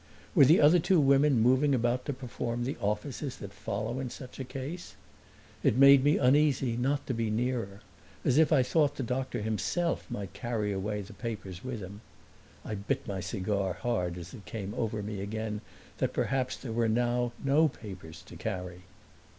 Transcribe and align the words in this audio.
Were 0.33 0.45
the 0.45 0.59
other 0.59 0.79
two 0.79 0.99
women 0.99 1.39
moving 1.39 1.75
about 1.75 2.05
to 2.05 2.11
perform 2.13 2.63
the 2.63 2.75
offices 2.81 3.37
that 3.37 3.53
follow 3.53 3.99
in 3.99 4.09
such 4.09 4.39
a 4.39 4.43
case? 4.43 4.95
It 5.61 5.77
made 5.77 6.03
me 6.03 6.17
uneasy 6.17 6.75
not 6.75 7.05
to 7.05 7.13
be 7.13 7.29
nearer, 7.29 7.81
as 8.25 8.39
if 8.39 8.51
I 8.51 8.63
thought 8.63 8.95
the 8.95 9.03
doctor 9.03 9.43
himself 9.43 10.09
might 10.09 10.33
carry 10.33 10.71
away 10.71 11.03
the 11.03 11.13
papers 11.13 11.63
with 11.63 11.81
him. 11.81 12.01
I 12.65 12.73
bit 12.73 13.07
my 13.07 13.19
cigar 13.19 13.73
hard 13.73 14.17
as 14.17 14.33
it 14.33 14.45
came 14.47 14.73
over 14.73 15.03
me 15.03 15.21
again 15.21 15.61
that 15.99 16.13
perhaps 16.13 16.57
there 16.57 16.73
were 16.73 16.89
now 16.89 17.33
no 17.43 17.67
papers 17.67 18.23
to 18.23 18.35
carry! 18.35 18.81